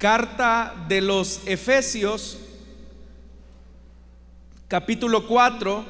[0.00, 2.38] Carta de los Efesios,
[4.66, 5.84] capítulo 4,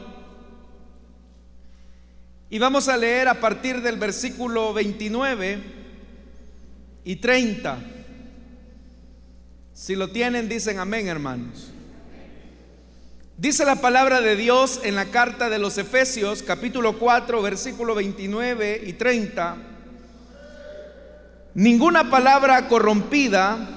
[2.51, 5.63] y vamos a leer a partir del versículo 29
[7.05, 7.79] y 30.
[9.75, 11.71] Si lo tienen, dicen amén, hermanos.
[13.37, 18.83] Dice la palabra de Dios en la carta de los Efesios, capítulo 4, versículo 29
[18.87, 19.57] y 30.
[21.55, 23.77] Ninguna palabra corrompida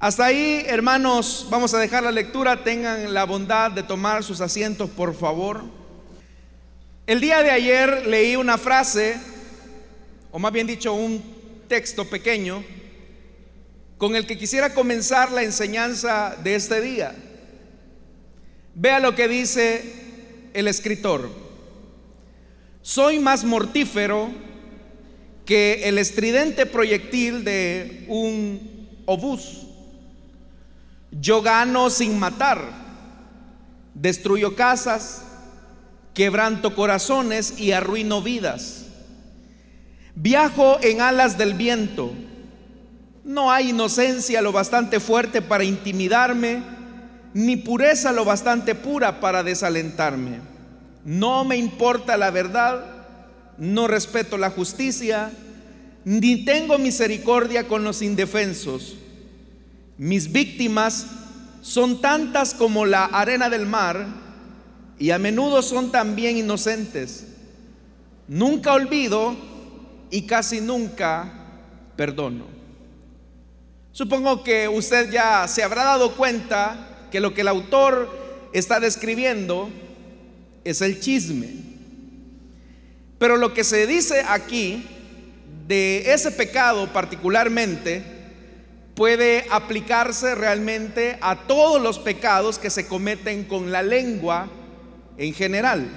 [0.00, 2.64] Hasta ahí, hermanos, vamos a dejar la lectura.
[2.64, 5.60] Tengan la bondad de tomar sus asientos, por favor.
[7.06, 9.18] El día de ayer leí una frase,
[10.32, 11.22] o más bien dicho, un
[11.68, 12.64] texto pequeño,
[13.98, 17.14] con el que quisiera comenzar la enseñanza de este día.
[18.74, 19.84] Vea lo que dice
[20.54, 21.28] el escritor.
[22.80, 24.30] Soy más mortífero
[25.44, 29.66] que el estridente proyectil de un obús
[31.10, 32.62] yo gano sin matar,
[33.94, 35.22] destruyo casas,
[36.14, 38.86] quebranto corazones y arruino vidas.
[40.14, 42.12] Viajo en alas del viento.
[43.24, 46.62] No hay inocencia lo bastante fuerte para intimidarme,
[47.32, 50.40] ni pureza lo bastante pura para desalentarme.
[51.04, 52.84] No me importa la verdad,
[53.58, 55.30] no respeto la justicia,
[56.04, 58.96] ni tengo misericordia con los indefensos.
[60.00, 61.08] Mis víctimas
[61.60, 64.06] son tantas como la arena del mar
[64.98, 67.26] y a menudo son también inocentes.
[68.26, 69.36] Nunca olvido
[70.10, 71.30] y casi nunca
[71.96, 72.46] perdono.
[73.92, 79.68] Supongo que usted ya se habrá dado cuenta que lo que el autor está describiendo
[80.64, 81.56] es el chisme.
[83.18, 84.82] Pero lo que se dice aquí
[85.68, 88.19] de ese pecado particularmente
[89.00, 94.46] puede aplicarse realmente a todos los pecados que se cometen con la lengua
[95.16, 95.88] en general.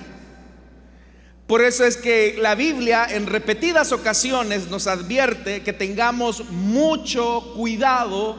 [1.45, 8.37] Por eso es que la Biblia en repetidas ocasiones nos advierte que tengamos mucho cuidado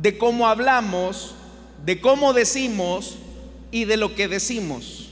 [0.00, 1.34] de cómo hablamos,
[1.84, 3.18] de cómo decimos
[3.70, 5.10] y de lo que decimos.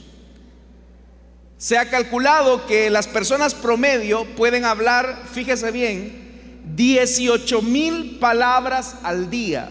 [1.59, 6.22] Se ha calculado que las personas promedio pueden hablar, fíjese bien,
[6.75, 9.69] 18 mil palabras al día,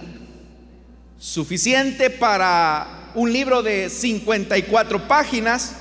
[1.18, 5.74] suficiente para un libro de 54 páginas,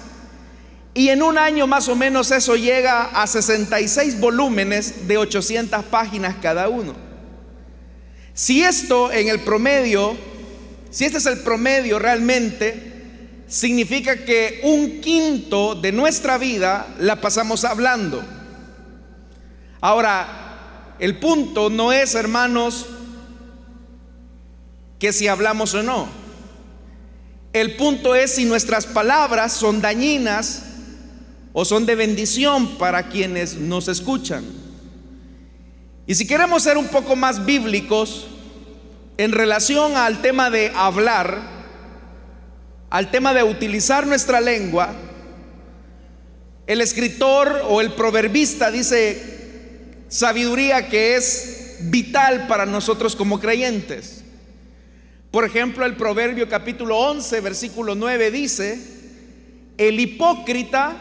[0.94, 6.36] y en un año más o menos eso llega a 66 volúmenes de 800 páginas
[6.42, 6.94] cada uno.
[8.34, 10.18] Si esto en el promedio,
[10.90, 12.92] si este es el promedio realmente,
[13.48, 18.24] significa que un quinto de nuestra vida la pasamos hablando.
[19.80, 20.51] Ahora,
[21.02, 22.86] el punto no es, hermanos,
[25.00, 26.08] que si hablamos o no.
[27.54, 30.62] El punto es si nuestras palabras son dañinas
[31.54, 34.46] o son de bendición para quienes nos escuchan.
[36.06, 38.28] Y si queremos ser un poco más bíblicos
[39.18, 41.42] en relación al tema de hablar,
[42.92, 44.94] al tema de utilizar nuestra lengua,
[46.68, 49.41] el escritor o el proverbista dice
[50.12, 54.26] sabiduría que es vital para nosotros como creyentes.
[55.32, 58.78] Por ejemplo, el Proverbio capítulo 11, versículo 9 dice,
[59.78, 60.98] el hipócrita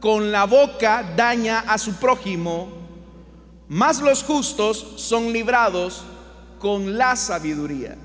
[0.00, 2.72] con la boca daña a su prójimo,
[3.68, 6.04] mas los justos son librados
[6.58, 7.96] con la sabiduría.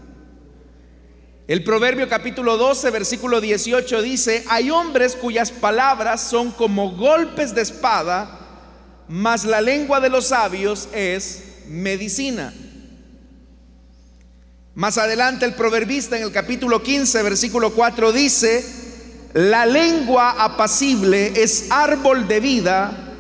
[1.47, 7.63] El Proverbio capítulo 12, versículo 18 dice, hay hombres cuyas palabras son como golpes de
[7.63, 8.38] espada,
[9.09, 12.53] mas la lengua de los sabios es medicina.
[14.75, 18.63] Más adelante el proverbista en el capítulo 15, versículo 4 dice,
[19.33, 23.15] la lengua apacible es árbol de vida,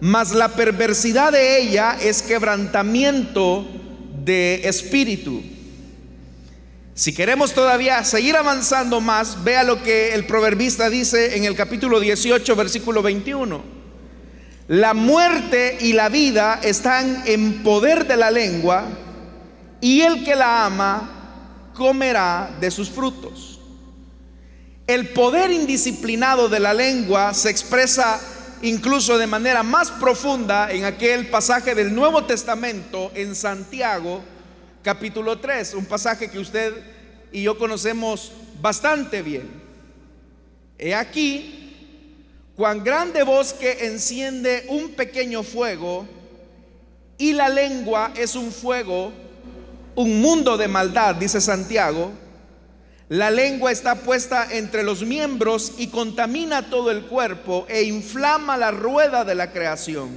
[0.00, 3.66] mas la perversidad de ella es quebrantamiento
[4.24, 5.42] de espíritu.
[6.94, 11.98] Si queremos todavía seguir avanzando más, vea lo que el proverbista dice en el capítulo
[11.98, 13.83] 18, versículo 21.
[14.68, 18.84] La muerte y la vida están en poder de la lengua
[19.80, 23.60] y el que la ama comerá de sus frutos.
[24.86, 28.20] El poder indisciplinado de la lengua se expresa
[28.62, 34.22] incluso de manera más profunda en aquel pasaje del Nuevo Testamento en Santiago,
[34.82, 36.72] capítulo 3, un pasaje que usted
[37.32, 38.32] y yo conocemos
[38.62, 39.62] bastante bien.
[40.78, 41.63] He aquí,
[42.56, 46.06] cuán grande bosque enciende un pequeño fuego,
[47.18, 49.12] y la lengua es un fuego,
[49.94, 52.12] un mundo de maldad, dice Santiago,
[53.08, 58.70] la lengua está puesta entre los miembros y contamina todo el cuerpo e inflama la
[58.70, 60.10] rueda de la creación.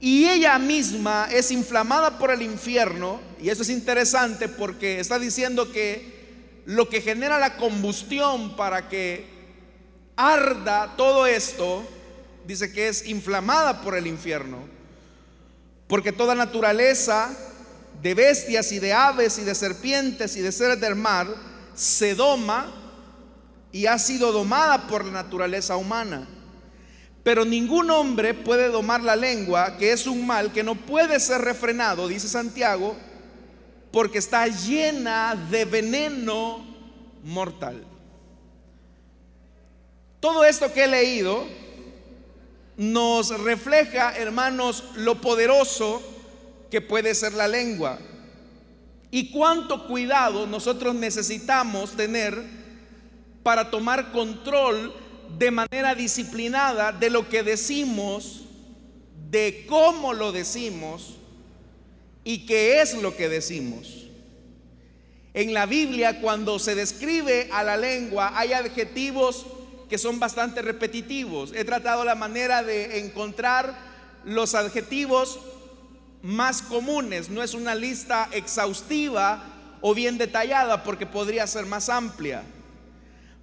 [0.00, 5.72] Y ella misma es inflamada por el infierno, y eso es interesante porque está diciendo
[5.72, 9.33] que lo que genera la combustión para que
[10.16, 11.84] arda todo esto,
[12.46, 14.58] dice que es inflamada por el infierno.
[15.86, 17.30] Porque toda naturaleza
[18.02, 21.26] de bestias y de aves y de serpientes y de seres del mar,
[21.74, 22.72] se doma
[23.72, 26.28] y ha sido domada por la naturaleza humana.
[27.22, 31.40] Pero ningún hombre puede domar la lengua, que es un mal que no puede ser
[31.40, 32.94] refrenado, dice Santiago,
[33.90, 36.64] porque está llena de veneno
[37.22, 37.84] mortal.
[40.24, 41.46] Todo esto que he leído
[42.78, 46.00] nos refleja, hermanos, lo poderoso
[46.70, 47.98] que puede ser la lengua
[49.10, 52.42] y cuánto cuidado nosotros necesitamos tener
[53.42, 54.94] para tomar control
[55.36, 58.44] de manera disciplinada de lo que decimos,
[59.30, 61.16] de cómo lo decimos
[62.24, 64.06] y qué es lo que decimos.
[65.34, 69.44] En la Biblia, cuando se describe a la lengua, hay adjetivos
[69.94, 71.52] que son bastante repetitivos.
[71.54, 73.78] He tratado la manera de encontrar
[74.24, 75.38] los adjetivos
[76.20, 77.30] más comunes.
[77.30, 79.44] No es una lista exhaustiva
[79.80, 82.42] o bien detallada porque podría ser más amplia.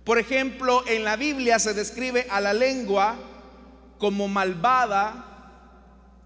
[0.03, 3.15] Por ejemplo, en la Biblia se describe a la lengua
[3.97, 5.53] como malvada,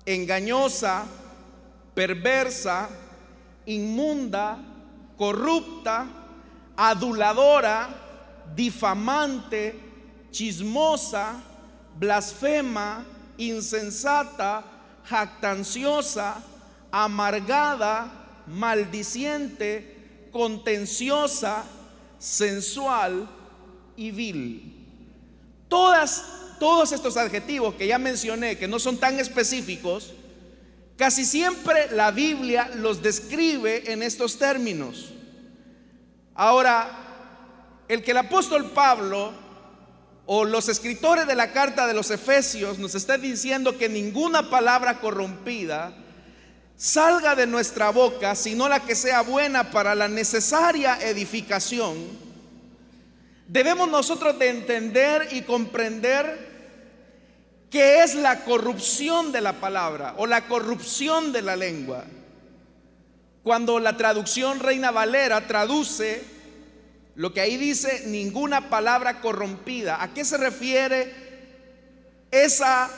[0.07, 1.05] engañosa,
[1.93, 2.89] perversa,
[3.67, 4.57] inmunda,
[5.17, 6.07] corrupta,
[6.75, 7.89] aduladora,
[8.55, 9.84] difamante,
[10.35, 11.41] chismosa,
[11.97, 13.05] blasfema,
[13.37, 14.63] insensata,
[15.09, 16.43] jactanciosa,
[16.91, 21.63] amargada, maldiciente, contenciosa,
[22.19, 23.29] sensual
[23.95, 24.73] y vil.
[25.69, 26.25] Todas,
[26.59, 30.13] todos estos adjetivos que ya mencioné, que no son tan específicos,
[30.97, 35.13] casi siempre la Biblia los describe en estos términos.
[36.33, 36.89] Ahora,
[37.87, 39.44] el que el apóstol Pablo
[40.25, 44.99] o los escritores de la carta de los Efesios nos están diciendo que ninguna palabra
[44.99, 45.93] corrompida
[46.75, 51.95] salga de nuestra boca, sino la que sea buena para la necesaria edificación,
[53.47, 56.53] debemos nosotros de entender y comprender
[57.69, 62.03] qué es la corrupción de la palabra o la corrupción de la lengua.
[63.43, 66.34] Cuando la traducción Reina Valera traduce
[67.15, 70.03] lo que ahí dice, ninguna palabra corrompida.
[70.03, 71.13] ¿A qué se refiere
[72.29, 72.91] esa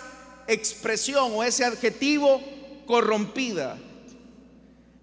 [0.47, 2.41] expresión o ese adjetivo
[2.87, 3.77] corrompida?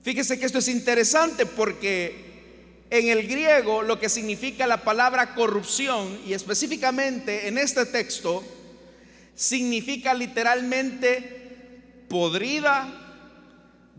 [0.03, 6.19] Fíjese que esto es interesante porque en el griego lo que significa la palabra corrupción
[6.27, 8.45] y específicamente en este texto
[9.35, 12.89] significa literalmente podrida,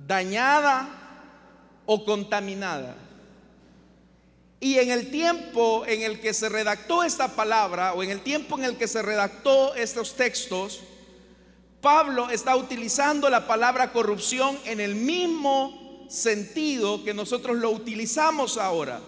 [0.05, 0.89] dañada
[1.85, 3.04] o contaminada.
[4.59, 8.57] Y en el tiempo en el que se redactó esta palabra, o en el tiempo
[8.57, 10.81] en el que se redactó estos textos,
[11.81, 19.01] Pablo está utilizando la palabra corrupción en el mismo sentido que nosotros lo utilizamos ahora.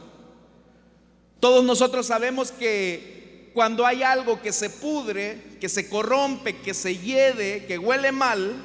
[1.40, 6.98] Todos nosotros sabemos que cuando hay algo que se pudre, que se corrompe, que se
[6.98, 8.56] hiede, que huele mal,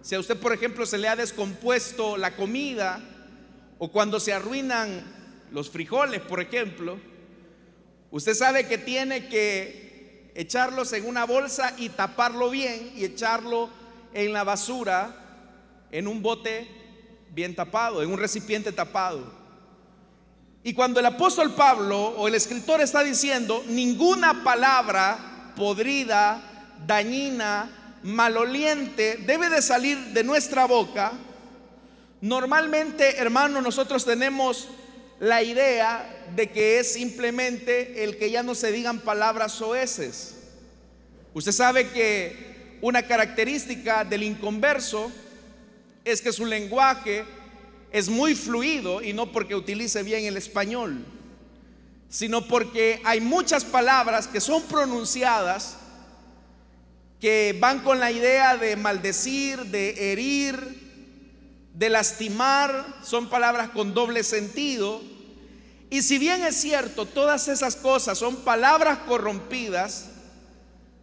[0.00, 3.02] si a usted por ejemplo se le ha descompuesto la comida,
[3.78, 5.04] o cuando se arruinan
[5.52, 6.98] los frijoles, por ejemplo,
[8.10, 13.70] usted sabe que tiene que echarlos en una bolsa y taparlo bien y echarlo
[14.12, 15.14] en la basura
[15.90, 16.68] en un bote
[17.30, 19.34] bien tapado, en un recipiente tapado.
[20.62, 29.18] Y cuando el apóstol Pablo o el escritor está diciendo, ninguna palabra podrida, dañina, maloliente
[29.18, 31.12] debe de salir de nuestra boca,
[32.20, 34.68] normalmente, hermano, nosotros tenemos
[35.18, 40.34] la idea de que es simplemente el que ya no se digan palabras soeces.
[41.32, 45.10] Usted sabe que una característica del inconverso
[46.04, 47.24] es que su lenguaje
[47.90, 51.04] es muy fluido y no porque utilice bien el español,
[52.08, 55.78] sino porque hay muchas palabras que son pronunciadas
[57.20, 60.85] que van con la idea de maldecir, de herir,
[61.76, 65.02] de lastimar, son palabras con doble sentido.
[65.90, 70.06] Y si bien es cierto, todas esas cosas son palabras corrompidas,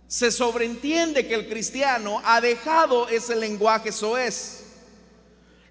[0.08, 4.64] se sobreentiende que el cristiano ha dejado ese lenguaje soez.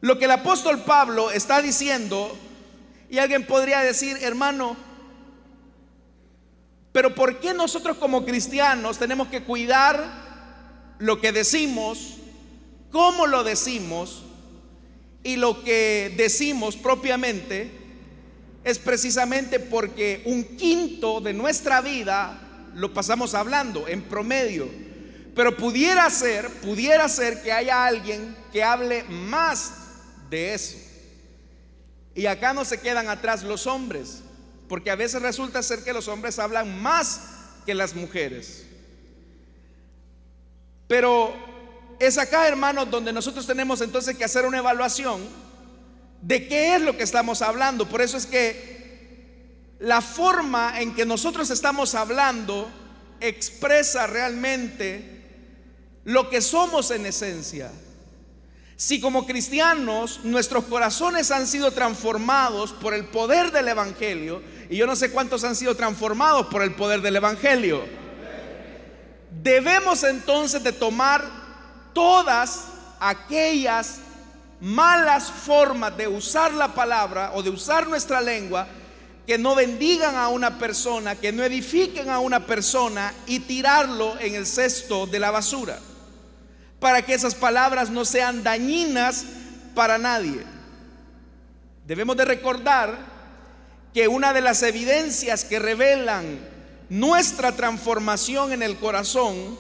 [0.01, 2.37] Lo que el apóstol Pablo está diciendo,
[3.11, 4.77] y alguien podría decir, hermano,
[6.93, 10.23] pero ¿por qué nosotros como cristianos tenemos que cuidar
[10.99, 12.19] lo que decimos,
[12.93, 14.22] cómo lo decimos
[15.23, 17.71] y lo que decimos propiamente
[18.65, 22.41] es precisamente porque un quinto de nuestra vida
[22.75, 24.69] lo pasamos hablando en promedio.
[25.35, 29.73] Pero pudiera ser, pudiera ser que haya alguien que hable más
[30.29, 30.77] de eso.
[32.15, 34.23] Y acá no se quedan atrás los hombres,
[34.69, 37.21] porque a veces resulta ser que los hombres hablan más
[37.65, 38.67] que las mujeres.
[40.87, 41.35] Pero
[42.07, 45.21] es acá, hermanos, donde nosotros tenemos entonces que hacer una evaluación
[46.21, 47.89] de qué es lo que estamos hablando.
[47.89, 52.71] Por eso es que la forma en que nosotros estamos hablando
[53.21, 55.23] expresa realmente
[56.05, 57.71] lo que somos en esencia.
[58.77, 64.87] Si como cristianos nuestros corazones han sido transformados por el poder del Evangelio, y yo
[64.87, 68.03] no sé cuántos han sido transformados por el poder del Evangelio,
[69.41, 71.25] Debemos entonces de tomar
[71.93, 72.65] todas
[73.01, 73.99] aquellas
[74.61, 78.67] malas formas de usar la palabra o de usar nuestra lengua
[79.27, 84.35] que no bendigan a una persona, que no edifiquen a una persona y tirarlo en
[84.35, 85.79] el cesto de la basura,
[86.81, 89.25] para que esas palabras no sean dañinas
[89.75, 90.45] para nadie.
[91.87, 92.97] Debemos de recordar
[93.95, 96.39] que una de las evidencias que revelan
[96.89, 99.59] nuestra transformación en el corazón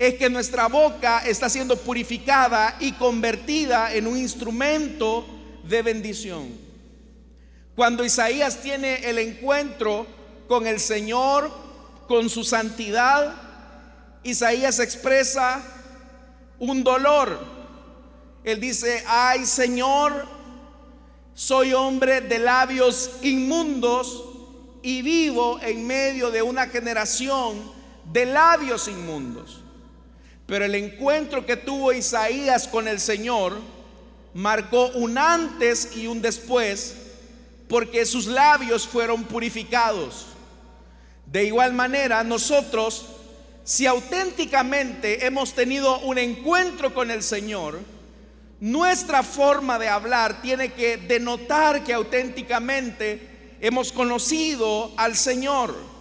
[0.00, 5.26] es que nuestra boca está siendo purificada y convertida en un instrumento
[5.62, 6.48] de bendición.
[7.76, 10.06] Cuando Isaías tiene el encuentro
[10.48, 11.52] con el Señor,
[12.08, 13.34] con su santidad,
[14.22, 15.62] Isaías expresa
[16.58, 17.38] un dolor.
[18.42, 20.26] Él dice, ay Señor,
[21.34, 24.24] soy hombre de labios inmundos
[24.82, 27.70] y vivo en medio de una generación
[28.10, 29.60] de labios inmundos.
[30.50, 33.56] Pero el encuentro que tuvo Isaías con el Señor
[34.34, 36.96] marcó un antes y un después
[37.68, 40.26] porque sus labios fueron purificados.
[41.24, 43.06] De igual manera, nosotros,
[43.62, 47.78] si auténticamente hemos tenido un encuentro con el Señor,
[48.58, 55.99] nuestra forma de hablar tiene que denotar que auténticamente hemos conocido al Señor.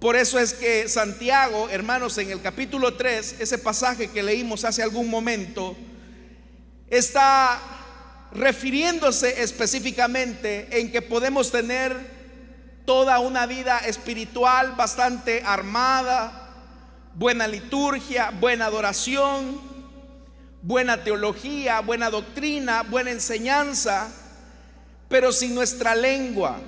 [0.00, 4.82] Por eso es que Santiago, hermanos, en el capítulo 3, ese pasaje que leímos hace
[4.82, 5.76] algún momento,
[6.88, 7.60] está
[8.32, 11.94] refiriéndose específicamente en que podemos tener
[12.86, 16.48] toda una vida espiritual bastante armada,
[17.14, 19.60] buena liturgia, buena adoración,
[20.62, 24.10] buena teología, buena doctrina, buena enseñanza,
[25.10, 26.58] pero si nuestra lengua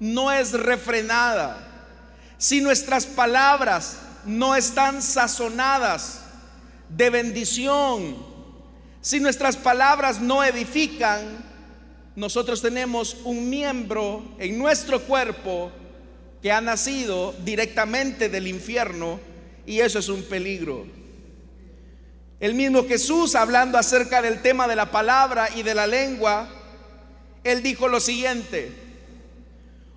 [0.00, 1.63] no es refrenada,
[2.44, 3.96] si nuestras palabras
[4.26, 6.20] no están sazonadas
[6.90, 8.18] de bendición,
[9.00, 11.42] si nuestras palabras no edifican,
[12.14, 15.72] nosotros tenemos un miembro en nuestro cuerpo
[16.42, 19.18] que ha nacido directamente del infierno
[19.64, 20.84] y eso es un peligro.
[22.40, 26.46] El mismo Jesús, hablando acerca del tema de la palabra y de la lengua,
[27.42, 28.70] él dijo lo siguiente,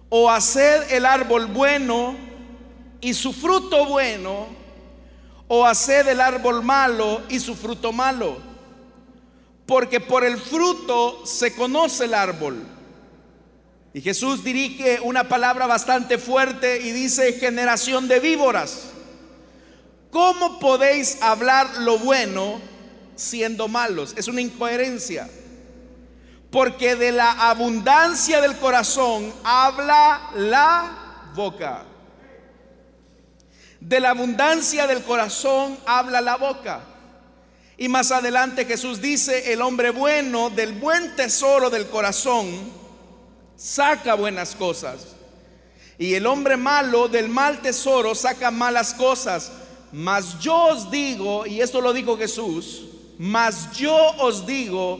[0.08, 2.27] o haced el árbol bueno
[3.02, 4.48] y su fruto bueno,
[5.48, 8.38] o haced el árbol malo y su fruto malo,
[9.66, 12.64] porque por el fruto se conoce el árbol.
[13.94, 18.92] Y Jesús dirige una palabra bastante fuerte y dice, generación de víboras,
[20.12, 22.60] ¿cómo podéis hablar lo bueno
[23.16, 24.14] siendo malos?
[24.16, 25.30] Es una incoherencia.
[26.52, 31.84] Porque de la abundancia del corazón habla la boca.
[33.80, 36.82] De la abundancia del corazón habla la boca.
[37.78, 42.48] Y más adelante Jesús dice, el hombre bueno del buen tesoro del corazón
[43.56, 45.16] saca buenas cosas.
[46.00, 49.52] Y el hombre malo del mal tesoro saca malas cosas.
[49.92, 52.86] Mas yo os digo, y esto lo dijo Jesús,
[53.18, 55.00] mas yo os digo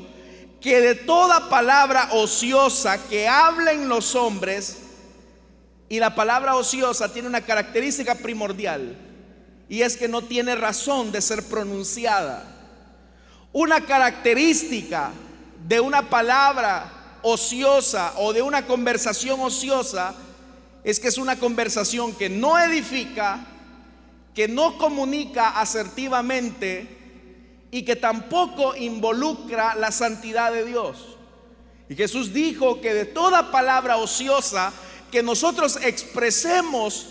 [0.62, 4.78] que de toda palabra ociosa que hablen los hombres,
[5.90, 8.98] Y la palabra ociosa tiene una característica primordial
[9.70, 12.44] y es que no tiene razón de ser pronunciada.
[13.54, 15.12] Una característica
[15.68, 20.14] de una palabra ociosa o de una conversación ociosa
[20.84, 23.46] es que es una conversación que no edifica,
[24.34, 26.98] que no comunica asertivamente
[27.72, 31.18] y que tampoco involucra la santidad de Dios.
[31.90, 34.72] Y Jesús dijo que de toda palabra ociosa
[35.18, 37.08] que nosotros expresemos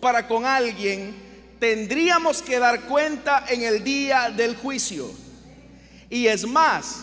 [0.00, 1.14] para con alguien,
[1.60, 5.10] tendríamos que dar cuenta en el día del juicio.
[6.08, 7.00] Y es más,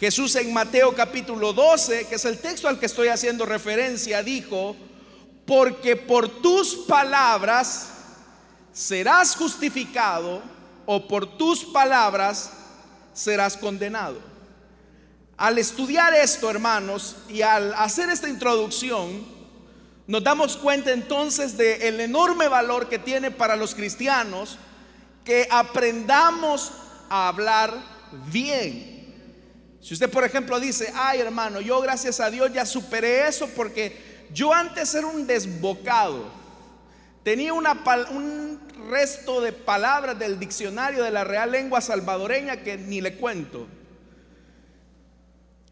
[0.00, 4.74] Jesús en Mateo capítulo 12, que es el texto al que estoy haciendo referencia, dijo,
[5.46, 7.90] porque por tus palabras
[8.72, 10.42] serás justificado
[10.84, 12.50] o por tus palabras
[13.14, 14.18] serás condenado.
[15.36, 19.35] Al estudiar esto, hermanos, y al hacer esta introducción,
[20.06, 24.58] nos damos cuenta entonces del enorme valor que tiene para los cristianos
[25.24, 26.72] que aprendamos
[27.08, 27.74] a hablar
[28.30, 28.96] bien.
[29.80, 34.26] Si usted, por ejemplo, dice, ay hermano, yo gracias a Dios ya superé eso porque
[34.32, 36.24] yo antes era un desbocado.
[37.24, 43.16] Tenía un resto de palabras del diccionario de la Real Lengua Salvadoreña que ni le
[43.16, 43.66] cuento.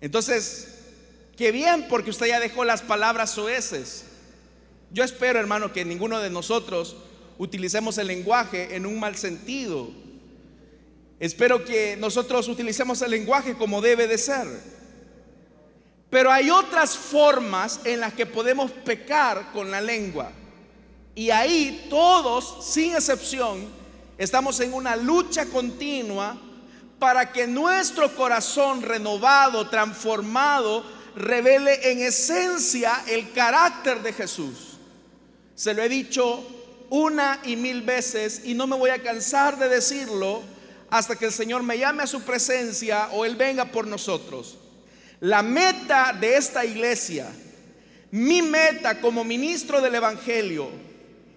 [0.01, 0.79] Entonces,
[1.37, 4.07] qué bien porque usted ya dejó las palabras soeces.
[4.91, 6.97] Yo espero, hermano, que ninguno de nosotros
[7.39, 9.91] utilicemos el lenguaje en un mal sentido.
[11.19, 14.47] Espero que nosotros utilicemos el lenguaje como debe de ser.
[16.11, 20.31] Pero hay otras formas en las que podemos pecar con la lengua.
[21.15, 23.69] Y ahí todos, sin excepción,
[24.19, 26.37] estamos en una lucha continua
[26.99, 30.85] para que nuestro corazón renovado, transformado,
[31.17, 34.74] revele en esencia el carácter de Jesús.
[35.55, 36.45] Se lo he dicho
[36.91, 40.43] una y mil veces y no me voy a cansar de decirlo
[40.91, 44.59] hasta que el Señor me llame a su presencia o Él venga por nosotros.
[45.21, 47.27] La meta de esta iglesia,
[48.11, 50.69] mi meta como ministro del Evangelio,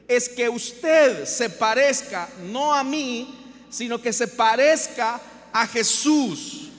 [0.08, 3.34] es que usted se parezca no a mí,
[3.70, 5.20] sino que se parezca
[5.52, 6.70] a Jesús.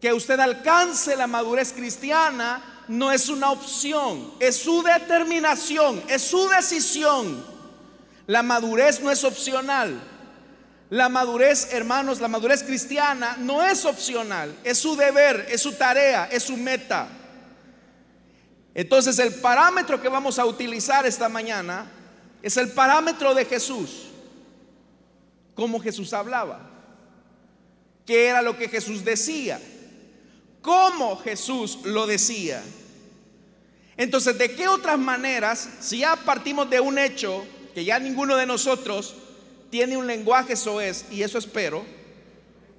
[0.00, 6.48] Que usted alcance la madurez cristiana no es una opción, es su determinación, es su
[6.48, 7.44] decisión.
[8.26, 10.00] La madurez no es opcional.
[10.90, 16.28] La madurez, hermanos, la madurez cristiana no es opcional, es su deber, es su tarea,
[16.30, 17.08] es su meta.
[18.74, 21.86] Entonces el parámetro que vamos a utilizar esta mañana
[22.42, 24.08] es el parámetro de Jesús.
[25.54, 26.70] Como Jesús hablaba.
[28.04, 29.60] ¿Qué era lo que Jesús decía?
[30.64, 32.62] Como Jesús lo decía.
[33.98, 38.46] Entonces, ¿de qué otras maneras, si ya partimos de un hecho que ya ninguno de
[38.46, 39.14] nosotros
[39.70, 41.84] tiene un lenguaje soez, y eso espero,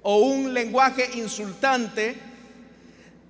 [0.02, 2.16] o un lenguaje insultante,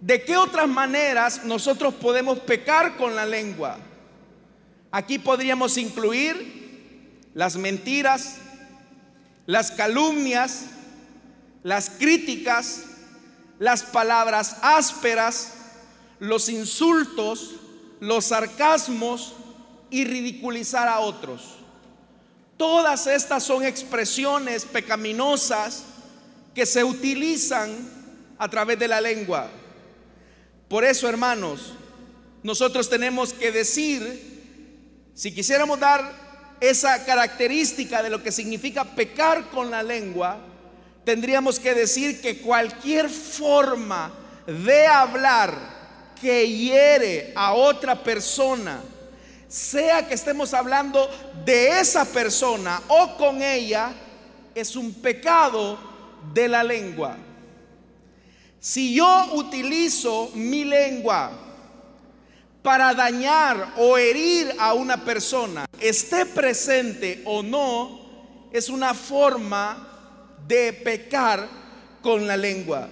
[0.00, 3.78] ¿de qué otras maneras nosotros podemos pecar con la lengua?
[4.90, 8.36] Aquí podríamos incluir las mentiras,
[9.44, 10.64] las calumnias,
[11.62, 12.84] las críticas,
[13.58, 15.54] las palabras ásperas,
[16.18, 17.56] los insultos,
[18.00, 19.34] los sarcasmos
[19.90, 21.56] y ridiculizar a otros.
[22.56, 25.84] Todas estas son expresiones pecaminosas
[26.54, 27.70] que se utilizan
[28.38, 29.48] a través de la lengua.
[30.68, 31.74] Por eso, hermanos,
[32.42, 39.70] nosotros tenemos que decir, si quisiéramos dar esa característica de lo que significa pecar con
[39.70, 40.38] la lengua,
[41.06, 44.12] tendríamos que decir que cualquier forma
[44.44, 45.56] de hablar
[46.20, 48.82] que hiere a otra persona,
[49.46, 51.08] sea que estemos hablando
[51.44, 53.92] de esa persona o con ella,
[54.52, 55.78] es un pecado
[56.34, 57.16] de la lengua.
[58.58, 61.30] Si yo utilizo mi lengua
[62.64, 69.92] para dañar o herir a una persona, esté presente o no, es una forma
[70.46, 71.48] de pecar
[72.02, 72.88] con la lengua.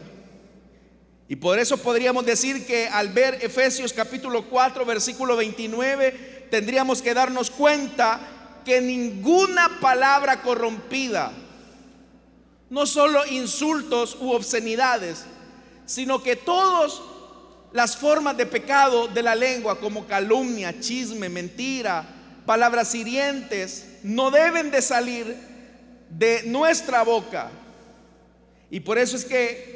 [1.29, 7.15] Y por eso podríamos decir que al ver Efesios capítulo 4, versículo 29, tendríamos que
[7.15, 8.21] darnos cuenta
[8.65, 11.33] que ninguna palabra corrompida,
[12.71, 15.25] no solo insultos u obscenidades,
[15.87, 17.01] sino que todas
[17.73, 22.05] las formas de pecado de la lengua, como calumnia, chisme, mentira,
[22.47, 25.54] palabras hirientes, no deben de salir
[26.17, 27.51] de nuestra boca.
[28.71, 29.75] Y por eso es que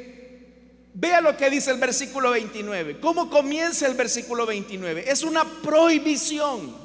[0.93, 2.99] Vea lo que dice el versículo 29.
[2.99, 5.05] ¿Cómo comienza el versículo 29?
[5.09, 6.75] Es una prohibición.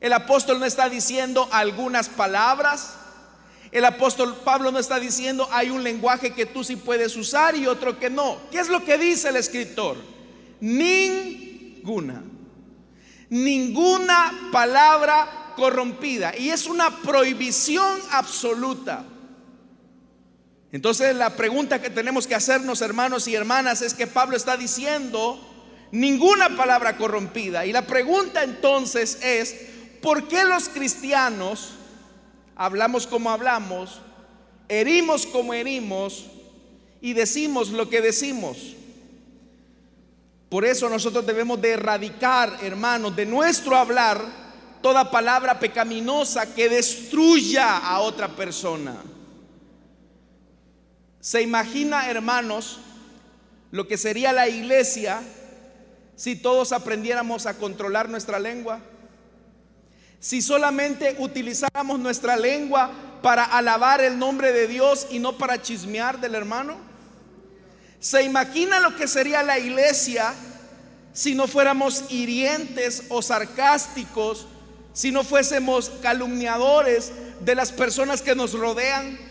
[0.00, 2.94] El apóstol no está diciendo algunas palabras.
[3.72, 7.66] El apóstol Pablo no está diciendo hay un lenguaje que tú sí puedes usar y
[7.66, 8.38] otro que no.
[8.50, 9.96] ¿Qué es lo que dice el escritor?
[10.60, 12.22] Ninguna.
[13.28, 16.36] Ninguna palabra corrompida.
[16.36, 19.04] Y es una prohibición absoluta.
[20.72, 25.40] Entonces la pregunta que tenemos que hacernos, hermanos y hermanas, es que Pablo está diciendo
[25.90, 27.66] ninguna palabra corrompida.
[27.66, 29.56] Y la pregunta entonces es,
[30.00, 31.74] ¿por qué los cristianos
[32.54, 34.00] hablamos como hablamos,
[34.68, 36.26] herimos como herimos
[37.00, 38.76] y decimos lo que decimos?
[40.48, 44.49] Por eso nosotros debemos de erradicar, hermanos, de nuestro hablar
[44.82, 48.96] toda palabra pecaminosa que destruya a otra persona.
[51.20, 52.78] ¿Se imagina, hermanos,
[53.70, 55.22] lo que sería la iglesia
[56.16, 58.80] si todos aprendiéramos a controlar nuestra lengua?
[60.18, 62.90] Si solamente utilizáramos nuestra lengua
[63.22, 66.76] para alabar el nombre de Dios y no para chismear del hermano?
[68.00, 70.34] ¿Se imagina lo que sería la iglesia
[71.12, 74.46] si no fuéramos hirientes o sarcásticos,
[74.92, 79.30] si no fuésemos calumniadores de las personas que nos rodean?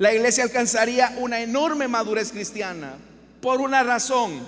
[0.00, 2.94] la iglesia alcanzaría una enorme madurez cristiana
[3.42, 4.40] por una razón.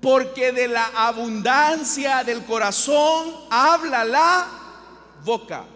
[0.00, 4.46] Porque de la abundancia del corazón habla la
[5.22, 5.66] boca.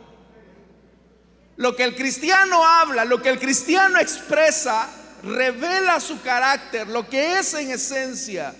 [1.56, 4.88] Lo que el cristiano habla, lo que el cristiano expresa,
[5.22, 8.54] revela su carácter, lo que es en esencia.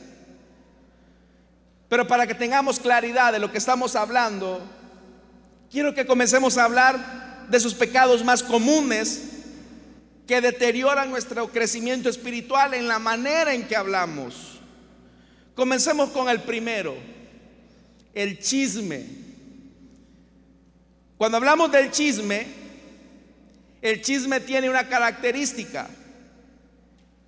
[1.93, 4.63] Pero para que tengamos claridad de lo que estamos hablando,
[5.71, 9.25] quiero que comencemos a hablar de sus pecados más comunes
[10.27, 14.59] que deterioran nuestro crecimiento espiritual en la manera en que hablamos.
[15.55, 16.97] Comencemos con el primero,
[18.15, 19.05] el chisme.
[21.19, 22.47] Cuando hablamos del chisme,
[23.83, 25.91] el chisme tiene una característica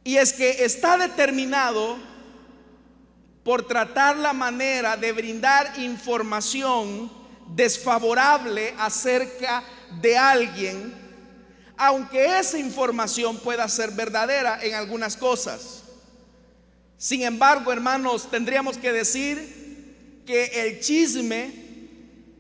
[0.05, 2.14] y es que está determinado
[3.45, 7.13] por tratar la manera de brindar información
[7.55, 9.63] desfavorable acerca
[10.01, 11.05] de alguien
[11.77, 15.83] aunque esa información pueda ser verdadera en algunas cosas.
[16.97, 21.65] Sin embargo, hermanos, tendríamos que decir que el chisme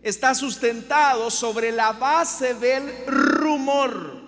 [0.03, 4.23] está sustentado sobre la base del rumor.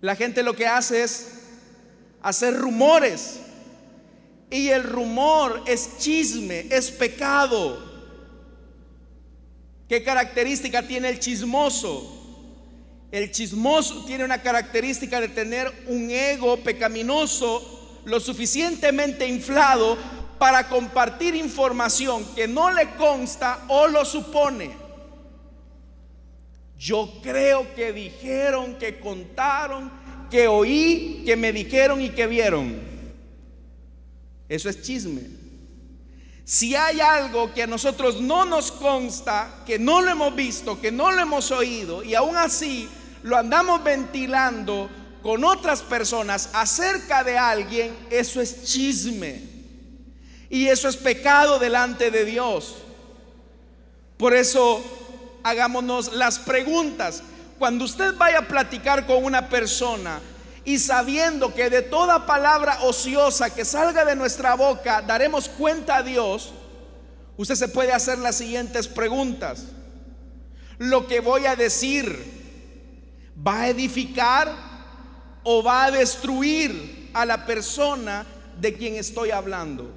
[0.00, 1.28] La gente lo que hace es
[2.22, 3.40] hacer rumores.
[4.52, 7.82] Y el rumor es chisme, es pecado.
[9.88, 12.18] ¿Qué característica tiene el chismoso?
[13.10, 19.96] El chismoso tiene una característica de tener un ego pecaminoso lo suficientemente inflado
[20.38, 24.70] para compartir información que no le consta o lo supone.
[26.78, 29.90] Yo creo que dijeron, que contaron,
[30.30, 32.91] que oí, que me dijeron y que vieron.
[34.52, 35.22] Eso es chisme.
[36.44, 40.92] Si hay algo que a nosotros no nos consta, que no lo hemos visto, que
[40.92, 42.86] no lo hemos oído, y aún así
[43.22, 44.90] lo andamos ventilando
[45.22, 49.40] con otras personas acerca de alguien, eso es chisme.
[50.50, 52.74] Y eso es pecado delante de Dios.
[54.18, 54.84] Por eso
[55.44, 57.22] hagámonos las preguntas.
[57.58, 60.20] Cuando usted vaya a platicar con una persona
[60.64, 66.02] y sabiendo que de toda palabra ociosa que salga de nuestra boca daremos cuenta a
[66.02, 66.52] Dios,
[67.36, 69.64] usted se puede hacer las siguientes preguntas.
[70.78, 72.42] Lo que voy a decir,
[73.36, 74.52] ¿Va a edificar
[75.42, 78.26] o va a destruir a la persona
[78.60, 79.90] de quien estoy hablando?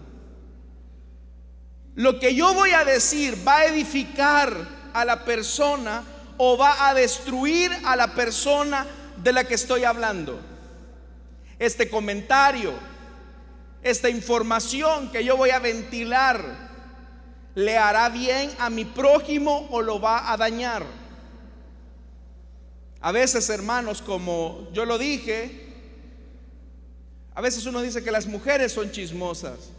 [1.95, 6.03] Lo que yo voy a decir va a edificar a la persona
[6.37, 8.85] o va a destruir a la persona
[9.17, 10.39] de la que estoy hablando.
[11.57, 12.73] Este comentario,
[13.81, 16.43] esta información que yo voy a ventilar,
[17.55, 20.83] ¿le hará bien a mi prójimo o lo va a dañar?
[22.99, 25.73] A veces, hermanos, como yo lo dije,
[27.33, 29.69] a veces uno dice que las mujeres son chismosas,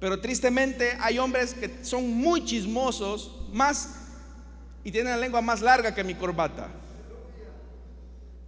[0.00, 3.96] pero tristemente hay hombres que son muy chismosos, más
[4.82, 6.68] y tienen la lengua más larga que mi corbata.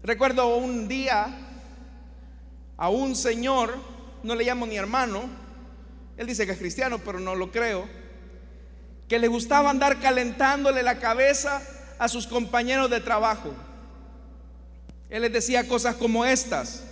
[0.02, 1.51] Recuerdo un día
[2.82, 3.76] a un señor,
[4.24, 5.22] no le llamo ni hermano,
[6.16, 7.88] él dice que es cristiano, pero no lo creo,
[9.06, 11.62] que le gustaba andar calentándole la cabeza
[12.00, 13.54] a sus compañeros de trabajo.
[15.10, 16.82] Él les decía cosas como estas.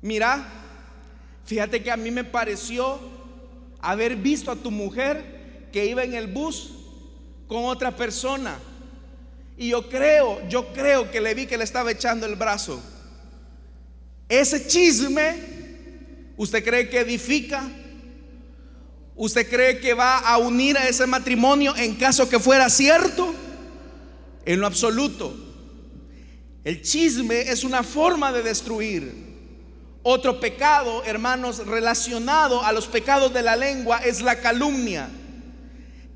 [0.00, 0.48] mira,
[1.44, 3.00] fíjate que a mí me pareció
[3.82, 6.72] haber visto a tu mujer que iba en el bus
[7.48, 8.58] con otra persona.
[9.58, 12.82] Y yo creo, yo creo que le vi que le estaba echando el brazo.
[14.28, 15.36] Ese chisme,
[16.36, 17.68] ¿usted cree que edifica?
[19.16, 23.34] ¿Usted cree que va a unir a ese matrimonio en caso que fuera cierto?
[24.44, 25.34] En lo absoluto.
[26.62, 29.28] El chisme es una forma de destruir.
[30.02, 35.08] Otro pecado, hermanos, relacionado a los pecados de la lengua es la calumnia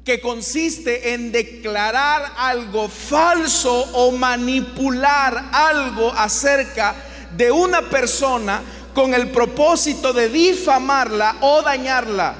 [0.04, 6.94] que consiste en declarar algo falso o manipular algo acerca
[7.36, 8.62] de una persona
[8.94, 12.34] con el propósito de difamarla o dañarla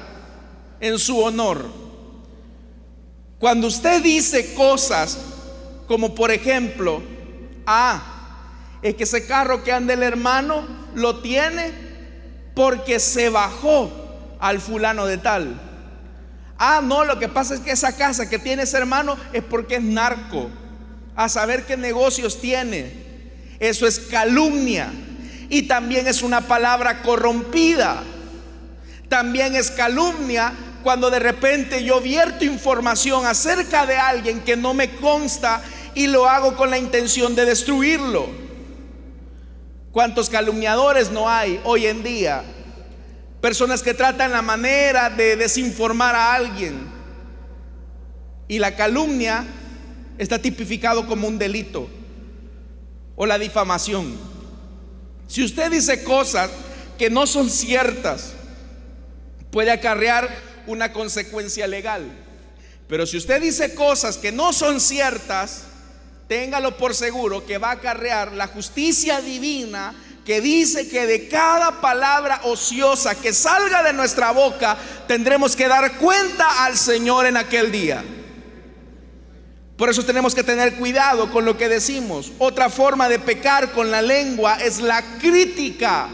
[0.80, 1.64] en su honor.
[3.38, 5.18] Cuando usted dice cosas
[5.86, 7.02] como por ejemplo,
[7.66, 8.02] ah,
[8.82, 11.72] es que ese carro que anda el hermano lo tiene
[12.54, 13.90] porque se bajó
[14.38, 15.60] al fulano de tal.
[16.58, 19.76] Ah, no, lo que pasa es que esa casa que tiene ese hermano es porque
[19.76, 20.50] es narco.
[21.14, 23.11] A saber qué negocios tiene.
[23.62, 24.92] Eso es calumnia.
[25.48, 28.02] Y también es una palabra corrompida.
[29.08, 34.96] También es calumnia cuando de repente yo vierto información acerca de alguien que no me
[34.96, 35.62] consta
[35.94, 38.26] y lo hago con la intención de destruirlo.
[39.92, 42.42] ¿Cuántos calumniadores no hay hoy en día?
[43.40, 46.80] Personas que tratan la manera de desinformar a alguien.
[48.48, 49.44] Y la calumnia
[50.18, 52.01] está tipificado como un delito
[53.16, 54.16] o la difamación.
[55.26, 56.50] Si usted dice cosas
[56.98, 58.32] que no son ciertas,
[59.50, 60.28] puede acarrear
[60.66, 62.10] una consecuencia legal.
[62.88, 65.64] Pero si usted dice cosas que no son ciertas,
[66.28, 69.94] téngalo por seguro que va a acarrear la justicia divina
[70.24, 74.76] que dice que de cada palabra ociosa que salga de nuestra boca
[75.08, 78.04] tendremos que dar cuenta al Señor en aquel día.
[79.82, 82.30] Por eso tenemos que tener cuidado con lo que decimos.
[82.38, 86.08] Otra forma de pecar con la lengua es la crítica.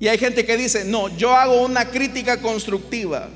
[0.00, 3.28] Y hay gente que dice, no, yo hago una crítica constructiva.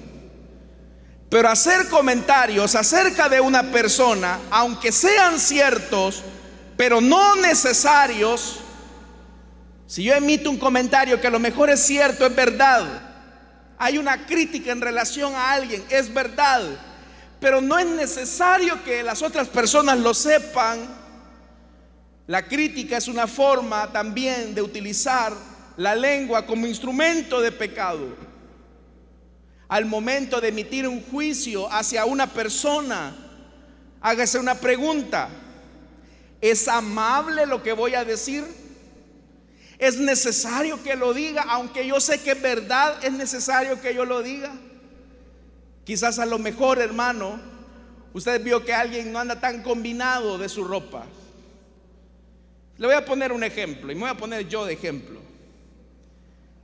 [1.29, 6.23] Pero hacer comentarios acerca de una persona, aunque sean ciertos,
[6.79, 8.61] pero no necesarios.
[9.87, 13.12] Si yo emito un comentario que a lo mejor es cierto, es verdad,
[13.83, 16.63] hay una crítica en relación a alguien, es verdad,
[17.41, 20.79] pero no es necesario que las otras personas lo sepan.
[22.29, 25.33] La crítica es una forma también de utilizar
[25.77, 28.17] la lengua como instrumento de pecado.
[29.67, 33.17] Al momento de emitir un juicio hacia una persona,
[34.01, 35.29] hágase una pregunta.
[36.41, 38.45] ¿Es amable lo que voy a decir?
[39.83, 41.43] ¿Es necesario que lo diga?
[41.43, 44.55] Aunque yo sé que es verdad, es necesario que yo lo diga.
[45.83, 47.41] Quizás a lo mejor, hermano,
[48.13, 51.05] usted vio que alguien no anda tan combinado de su ropa.
[52.79, 55.19] Le voy a poner un ejemplo y me voy a poner yo de ejemplo.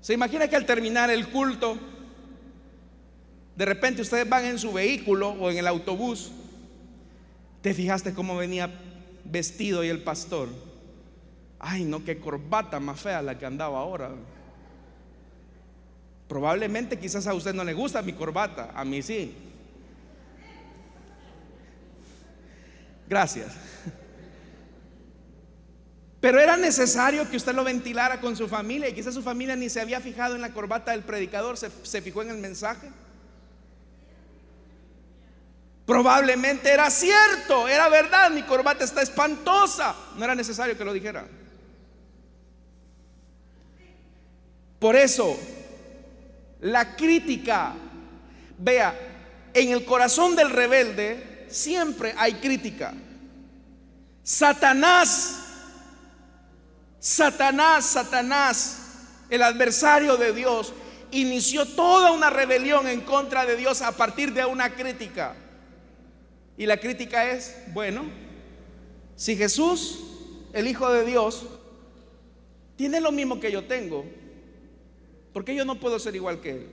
[0.00, 1.76] Se imagina que al terminar el culto,
[3.56, 6.30] de repente ustedes van en su vehículo o en el autobús.
[7.62, 8.70] ¿Te fijaste cómo venía
[9.24, 10.67] vestido y el pastor.
[11.58, 14.10] Ay, no, qué corbata más fea la que andaba ahora.
[16.28, 19.34] Probablemente quizás a usted no le gusta mi corbata, a mí sí.
[23.08, 23.54] Gracias.
[26.20, 29.70] Pero era necesario que usted lo ventilara con su familia y quizás su familia ni
[29.70, 32.90] se había fijado en la corbata del predicador, se, se fijó en el mensaje.
[35.86, 39.96] Probablemente era cierto, era verdad, mi corbata está espantosa.
[40.16, 41.24] No era necesario que lo dijera.
[44.78, 45.38] Por eso,
[46.60, 47.74] la crítica,
[48.58, 48.94] vea,
[49.54, 52.94] en el corazón del rebelde siempre hay crítica.
[54.22, 55.40] Satanás,
[57.00, 58.78] Satanás, Satanás,
[59.30, 60.72] el adversario de Dios,
[61.10, 65.34] inició toda una rebelión en contra de Dios a partir de una crítica.
[66.56, 68.04] Y la crítica es, bueno,
[69.16, 70.00] si Jesús,
[70.52, 71.46] el Hijo de Dios,
[72.76, 74.04] tiene lo mismo que yo tengo,
[75.32, 76.68] ¿por qué yo no puedo ser igual que Él?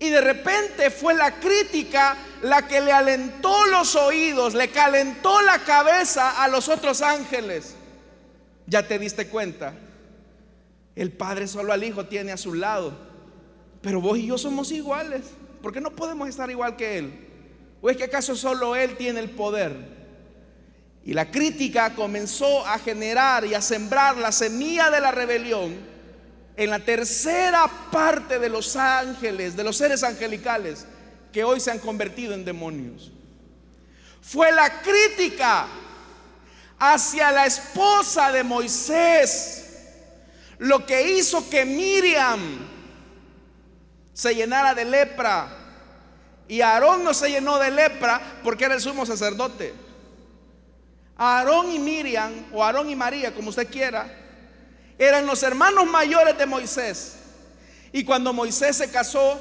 [0.00, 5.58] Y de repente fue la crítica la que le alentó los oídos, le calentó la
[5.64, 7.74] cabeza a los otros ángeles.
[8.66, 9.74] Ya te diste cuenta,
[10.94, 12.92] el Padre solo al Hijo tiene a su lado,
[13.82, 15.22] pero vos y yo somos iguales.
[15.62, 17.26] ¿Por qué no podemos estar igual que Él?
[17.80, 19.98] ¿O es que acaso solo Él tiene el poder?
[21.04, 25.74] Y la crítica comenzó a generar y a sembrar la semilla de la rebelión
[26.58, 30.86] en la tercera parte de los ángeles, de los seres angelicales,
[31.32, 33.12] que hoy se han convertido en demonios.
[34.20, 35.68] Fue la crítica
[36.80, 39.66] hacia la esposa de Moisés
[40.58, 42.40] lo que hizo que Miriam
[44.12, 45.48] se llenara de lepra.
[46.48, 49.72] Y Aarón no se llenó de lepra porque era el sumo sacerdote.
[51.16, 54.27] Aarón y Miriam, o Aarón y María, como usted quiera,
[54.98, 57.14] eran los hermanos mayores de Moisés.
[57.92, 59.40] Y cuando Moisés se casó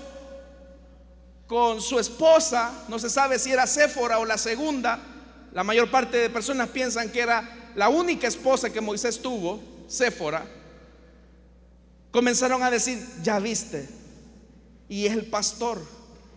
[1.47, 4.99] con su esposa, no se sabe si era Séfora o la segunda,
[5.53, 10.45] la mayor parte de personas piensan que era la única esposa que Moisés tuvo, Séfora,
[12.11, 13.87] comenzaron a decir, ya viste,
[14.89, 15.81] y es el pastor,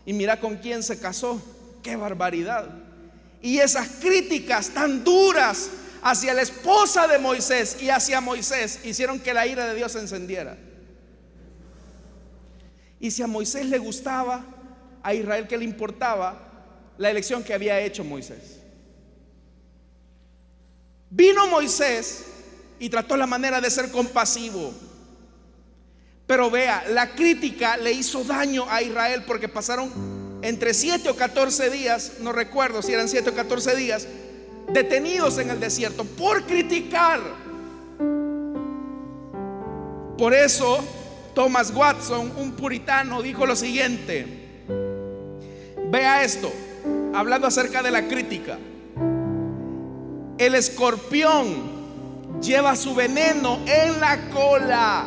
[0.06, 1.40] y mira con quién se casó,
[1.83, 2.68] qué barbaridad.
[3.42, 5.70] Y esas críticas tan duras
[6.02, 10.00] hacia la esposa de Moisés y hacia Moisés hicieron que la ira de Dios se
[10.00, 10.56] encendiera.
[12.98, 14.44] Y si a Moisés le gustaba,
[15.02, 16.36] a Israel que le importaba
[16.98, 18.60] la elección que había hecho Moisés.
[21.08, 22.24] Vino Moisés
[22.78, 24.72] y trató la manera de ser compasivo.
[26.26, 29.90] Pero vea, la crítica le hizo daño a Israel porque pasaron
[30.42, 34.06] entre 7 o 14 días, no recuerdo si eran 7 o 14 días,
[34.72, 37.20] detenidos en el desierto por criticar.
[40.16, 40.78] Por eso
[41.35, 44.26] Thomas Watson, un puritano, dijo lo siguiente.
[45.90, 46.52] Vea esto,
[47.14, 48.59] hablando acerca de la crítica.
[50.38, 51.80] El escorpión
[52.40, 55.06] lleva su veneno en la cola,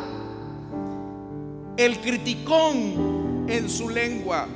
[1.76, 4.46] el criticón en su lengua.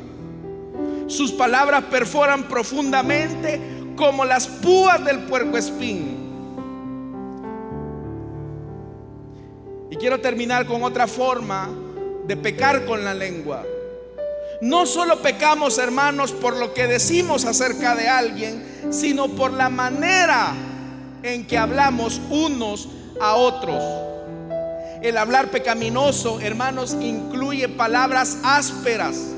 [1.06, 6.16] Sus palabras perforan profundamente como las púas del puerco espín.
[9.90, 11.68] Y quiero terminar con otra forma
[12.24, 13.64] de pecar con la lengua.
[14.60, 20.52] No solo pecamos, hermanos, por lo que decimos acerca de alguien, sino por la manera
[21.22, 22.88] en que hablamos unos
[23.20, 23.82] a otros.
[25.02, 29.37] El hablar pecaminoso, hermanos, incluye palabras ásperas.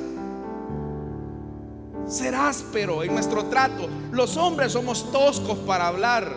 [2.11, 3.89] Ser áspero en nuestro trato.
[4.11, 6.29] Los hombres somos toscos para hablar.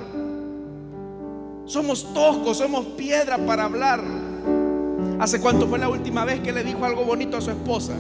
[1.66, 4.04] Somos toscos, somos piedra para hablar.
[5.20, 7.94] ¿Hace cuánto fue la última vez que le dijo algo bonito a su esposa?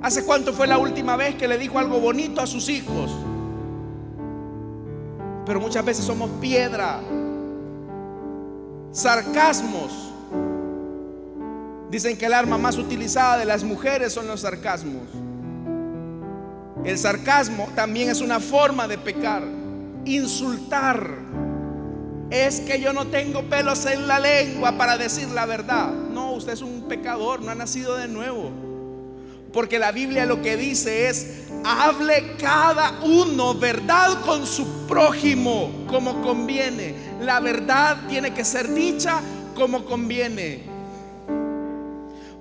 [0.00, 3.10] ¿Hace cuánto fue la última vez que le dijo algo bonito a sus hijos?
[5.44, 7.00] Pero muchas veces somos piedra.
[8.92, 9.92] Sarcasmos.
[11.90, 15.25] Dicen que el arma más utilizada de las mujeres son los sarcasmos.
[16.84, 19.42] El sarcasmo también es una forma de pecar.
[20.04, 21.10] Insultar.
[22.30, 25.92] Es que yo no tengo pelos en la lengua para decir la verdad.
[25.92, 28.50] No, usted es un pecador, no ha nacido de nuevo.
[29.52, 36.20] Porque la Biblia lo que dice es, hable cada uno verdad con su prójimo como
[36.22, 36.94] conviene.
[37.20, 39.20] La verdad tiene que ser dicha
[39.54, 40.62] como conviene.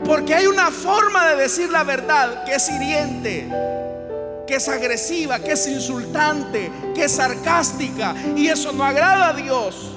[0.04, 3.48] Porque hay una forma de decir la verdad que es hiriente,
[4.46, 8.16] que es agresiva, que es insultante, que es sarcástica.
[8.36, 9.92] Y eso no agrada a Dios.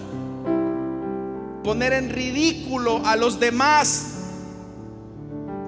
[1.63, 4.15] Poner en ridículo a los demás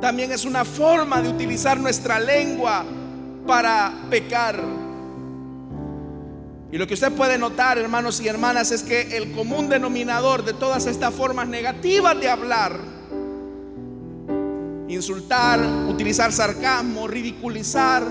[0.01, 2.85] también es una forma de utilizar nuestra lengua
[3.47, 4.59] para pecar.
[6.73, 10.55] Y lo que usted puede notar, hermanos y hermanas, es que el común denominador de
[10.55, 12.79] todas estas formas negativas de hablar,
[14.89, 18.05] insultar, utilizar sarcasmo, ridiculizar,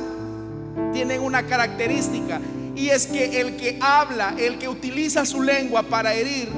[0.93, 2.39] tienen una característica.
[2.75, 6.49] Y es que el que habla, el que utiliza su lengua para herir,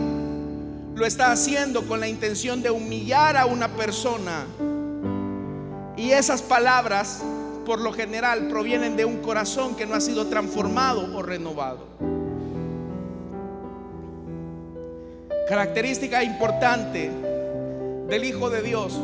[0.95, 4.45] lo está haciendo con la intención de humillar a una persona
[6.01, 7.21] y esas palabras,
[7.63, 11.85] por lo general, provienen de un corazón que no ha sido transformado o renovado.
[15.47, 17.11] Característica importante
[18.07, 18.99] del Hijo de Dios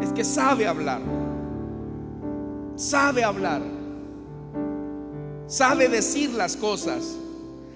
[0.00, 1.02] es que sabe hablar.
[2.76, 3.75] Sabe hablar.
[5.46, 7.16] Sabe decir las cosas.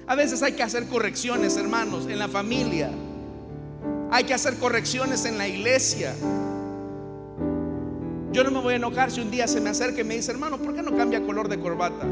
[0.07, 2.91] A veces hay que hacer correcciones, hermanos, en la familia.
[4.11, 6.15] Hay que hacer correcciones en la iglesia.
[8.33, 10.33] Yo no me voy a enojar si un día se me acerca y me dice,
[10.33, 12.05] hermano, ¿por qué no cambia color de corbata?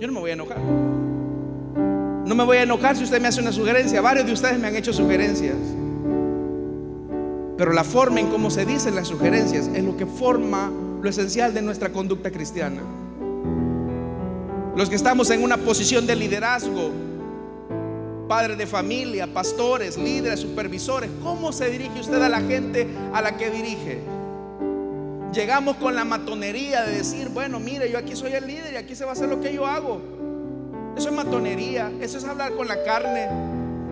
[0.00, 0.58] Yo no me voy a enojar.
[0.58, 4.00] No me voy a enojar si usted me hace una sugerencia.
[4.00, 5.56] Varios de ustedes me han hecho sugerencias.
[7.56, 11.54] Pero la forma en cómo se dicen las sugerencias es lo que forma lo esencial
[11.54, 12.82] de nuestra conducta cristiana.
[14.76, 16.90] Los que estamos en una posición de liderazgo,
[18.26, 23.36] padres de familia, pastores, líderes, supervisores, ¿cómo se dirige usted a la gente a la
[23.36, 24.00] que dirige?
[25.32, 28.96] Llegamos con la matonería de decir, bueno, mire, yo aquí soy el líder y aquí
[28.96, 30.00] se va a hacer lo que yo hago.
[30.96, 33.28] Eso es matonería, eso es hablar con la carne,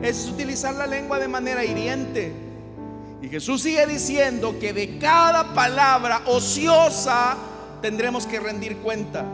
[0.03, 2.33] eso es utilizar la lengua de manera hiriente.
[3.23, 7.37] Y Jesús sigue diciendo que de cada palabra ociosa
[7.81, 9.25] tendremos que rendir cuenta.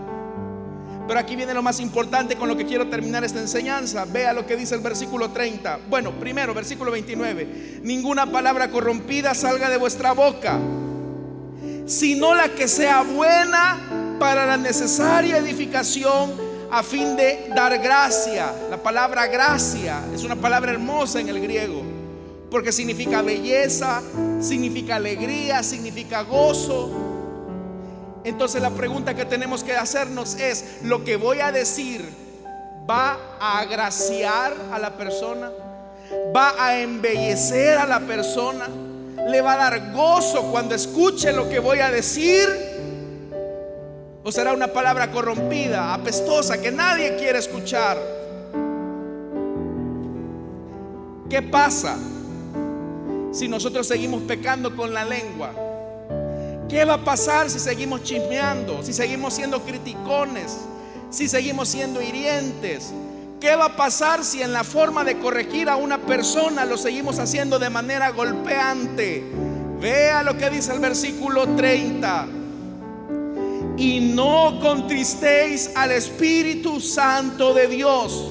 [1.09, 4.05] Pero aquí viene lo más importante con lo que quiero terminar esta enseñanza.
[4.05, 5.81] Vea lo que dice el versículo 30.
[5.89, 7.81] Bueno, primero, versículo 29.
[7.83, 10.59] Ninguna palabra corrompida salga de vuestra boca,
[11.87, 16.33] sino la que sea buena para la necesaria edificación
[16.71, 18.53] a fin de dar gracia.
[18.69, 21.83] La palabra gracia es una palabra hermosa en el griego,
[22.51, 24.03] porque significa belleza,
[24.41, 26.91] significa alegría, significa gozo.
[28.25, 32.09] Entonces la pregunta que tenemos que hacernos es, ¿lo que voy a decir
[32.89, 35.51] va a agraciar a la persona?
[36.35, 38.67] ¿Va a embellecer a la persona?
[39.29, 42.49] ¿Le va a dar gozo cuando escuche lo que voy a decir?
[44.25, 47.99] ¿O será una palabra corrompida, apestosa, que nadie quiere escuchar?
[51.29, 51.99] ¿Qué pasa
[53.33, 55.53] si nosotros seguimos pecando con la lengua?
[56.69, 58.83] ¿Qué va a pasar si seguimos chismeando?
[58.83, 60.59] Si seguimos siendo criticones?
[61.11, 62.93] Si seguimos siendo hirientes?
[63.41, 67.19] ¿Qué va a pasar si en la forma de corregir a una persona lo seguimos
[67.19, 69.25] haciendo de manera golpeante?
[69.81, 72.27] Vea lo que dice el versículo 30.
[73.79, 78.31] Y no contristéis al Espíritu Santo de Dios,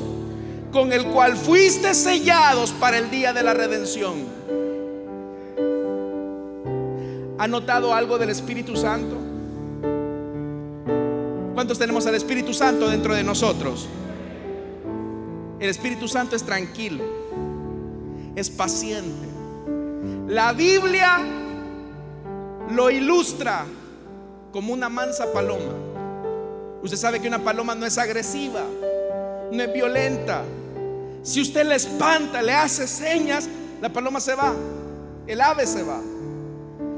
[0.73, 4.36] con el cual fuiste sellados para el día de la redención.
[7.39, 9.15] ¿Ha notado algo del Espíritu Santo?
[11.53, 13.87] ¿Cuántos tenemos al Espíritu Santo dentro de nosotros?
[15.59, 17.03] El Espíritu Santo es tranquilo,
[18.35, 19.27] es paciente.
[20.27, 21.19] La Biblia
[22.71, 23.65] lo ilustra
[24.51, 25.73] como una mansa paloma.
[26.81, 28.63] Usted sabe que una paloma no es agresiva,
[29.51, 30.43] no es violenta.
[31.21, 33.47] Si usted le espanta, le hace señas,
[33.79, 34.53] la paloma se va,
[35.27, 36.01] el ave se va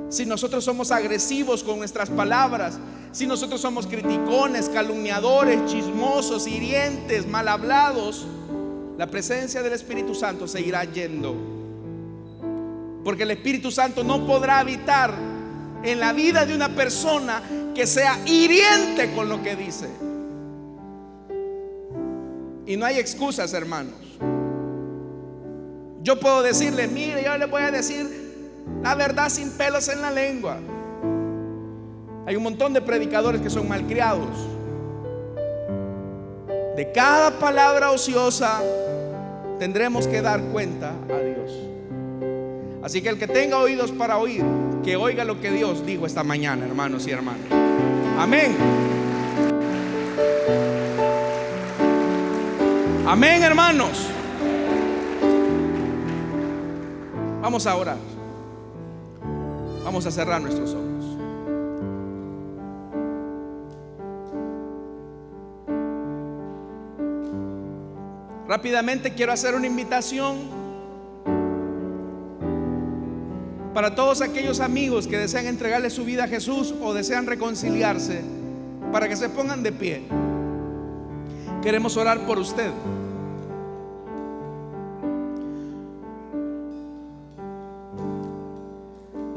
[0.10, 2.80] si nosotros somos agresivos con nuestras palabras,
[3.12, 8.26] si nosotros somos criticones, calumniadores, chismosos, hirientes, mal hablados,
[8.98, 11.36] la presencia del Espíritu Santo seguirá yendo.
[13.04, 15.14] Porque el Espíritu Santo no podrá habitar
[15.84, 17.42] en la vida de una persona
[17.74, 19.88] que sea hiriente con lo que dice.
[22.66, 23.96] Y no hay excusas, hermanos.
[26.02, 28.19] Yo puedo decirle, mire, yo le voy a decir
[28.84, 30.58] la verdad sin pelos en la lengua.
[32.26, 34.30] Hay un montón de predicadores que son malcriados.
[36.76, 38.62] De cada palabra ociosa
[39.58, 41.52] tendremos que dar cuenta a Dios.
[42.84, 44.44] Así que el que tenga oídos para oír,
[44.84, 47.46] que oiga lo que Dios dijo esta mañana, hermanos y hermanas.
[48.18, 48.56] Amén.
[53.06, 54.06] Amén, hermanos.
[57.42, 58.09] Vamos a orar.
[59.84, 61.00] Vamos a cerrar nuestros ojos.
[68.48, 70.38] Rápidamente quiero hacer una invitación
[73.76, 78.24] para todos aquellos amigos que desean entregarle su vida a Jesús o desean reconciliarse,
[78.92, 80.02] para que se pongan de pie.
[81.62, 82.72] Queremos orar por usted.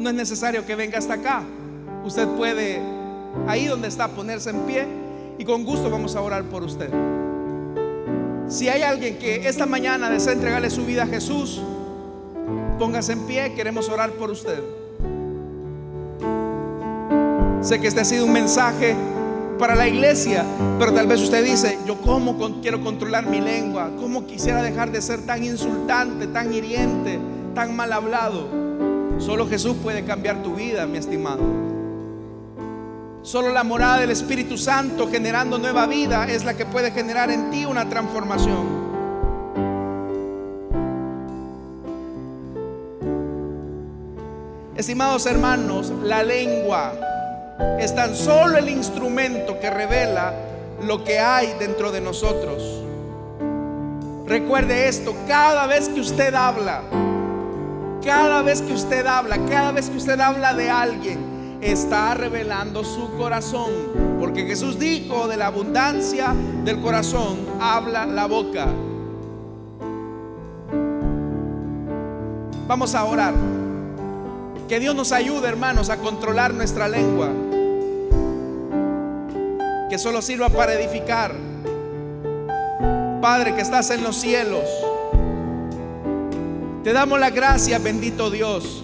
[0.02, 1.42] No es necesario que venga hasta acá.
[2.04, 2.80] Usted puede,
[3.46, 4.86] ahí donde está, ponerse en pie
[5.38, 6.90] y con gusto vamos a orar por usted.
[8.48, 11.62] Si hay alguien que esta mañana desea entregarle su vida a Jesús,
[12.78, 14.60] póngase en pie, queremos orar por usted.
[17.62, 18.96] Sé que este ha sido un mensaje
[19.58, 20.44] para la iglesia,
[20.78, 25.00] pero tal vez usted dice, yo cómo quiero controlar mi lengua, cómo quisiera dejar de
[25.00, 27.20] ser tan insultante, tan hiriente,
[27.54, 28.61] tan mal hablado.
[29.24, 31.42] Solo Jesús puede cambiar tu vida, mi estimado.
[33.22, 37.48] Solo la morada del Espíritu Santo generando nueva vida es la que puede generar en
[37.52, 38.82] ti una transformación.
[44.74, 46.92] Estimados hermanos, la lengua
[47.78, 50.34] es tan solo el instrumento que revela
[50.82, 52.82] lo que hay dentro de nosotros.
[54.26, 56.82] Recuerde esto, cada vez que usted habla,
[58.04, 63.16] cada vez que usted habla, cada vez que usted habla de alguien, está revelando su
[63.16, 63.70] corazón.
[64.18, 66.34] Porque Jesús dijo, de la abundancia
[66.64, 68.66] del corazón habla la boca.
[72.66, 73.34] Vamos a orar.
[74.68, 77.28] Que Dios nos ayude, hermanos, a controlar nuestra lengua.
[79.90, 81.34] Que solo sirva para edificar.
[83.20, 84.64] Padre que estás en los cielos.
[86.84, 88.82] Te damos la gracia, bendito Dios,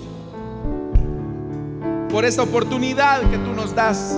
[2.11, 4.17] por esta oportunidad que tú nos das.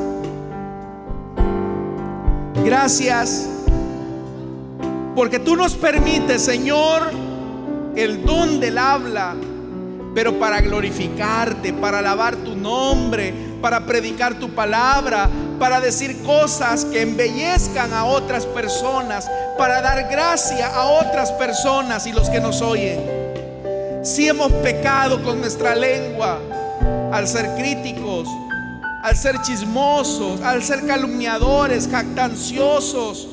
[2.62, 3.48] Gracias
[5.16, 7.10] porque tú nos permites, Señor,
[7.96, 9.34] el don del habla,
[10.14, 15.28] pero para glorificarte, para alabar tu nombre, para predicar tu palabra,
[15.58, 22.12] para decir cosas que embellezcan a otras personas, para dar gracia a otras personas y
[22.12, 23.19] los que nos oyen.
[24.02, 26.38] Si hemos pecado con nuestra lengua
[27.12, 28.26] al ser críticos,
[29.02, 33.28] al ser chismosos, al ser calumniadores, jactanciosos,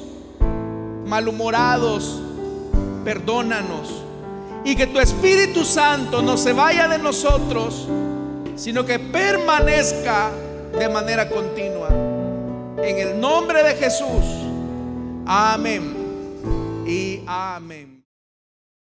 [1.05, 2.21] malhumorados,
[3.05, 4.03] perdónanos.
[4.65, 7.87] Y que tu Espíritu Santo no se vaya de nosotros,
[8.57, 10.31] sino que permanezca
[10.77, 11.89] de manera continua.
[12.83, 14.25] En el nombre de Jesús.
[15.25, 16.83] Amén.
[16.85, 17.96] Y amén.